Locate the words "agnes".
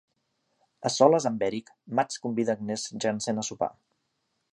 2.57-2.87